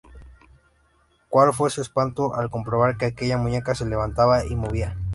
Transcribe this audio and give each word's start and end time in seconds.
Cual 1.29 1.53
fue 1.53 1.69
su 1.69 1.79
espanto 1.79 2.33
al 2.33 2.49
comprobar 2.49 2.97
que 2.97 3.05
aquella 3.05 3.37
muñeca 3.37 3.75
se 3.75 3.85
levantaba 3.85 4.43
y 4.43 4.55
movía. 4.55 4.97